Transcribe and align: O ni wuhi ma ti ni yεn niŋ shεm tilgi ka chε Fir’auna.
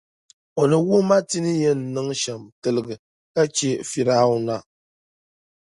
O 0.61 0.63
ni 0.69 0.77
wuhi 0.87 1.05
ma 1.09 1.17
ti 1.29 1.37
ni 1.43 1.51
yεn 1.63 1.79
niŋ 1.93 2.07
shεm 2.21 2.41
tilgi 2.61 2.95
ka 3.33 3.41
chε 3.55 3.71
Fir’auna. 3.89 4.55